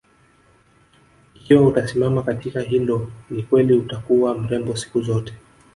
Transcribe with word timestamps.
Ikiwa 1.35 1.63
utasimama 1.67 2.23
katika 2.23 2.61
hilo 2.61 3.11
ni 3.29 3.43
kweli 3.43 3.73
utakuwa 3.73 4.37
mrembo 4.37 4.75
siku 4.75 5.01
zote 5.01 5.33